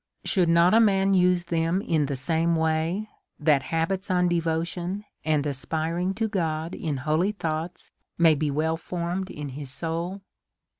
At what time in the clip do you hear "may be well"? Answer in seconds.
8.17-8.77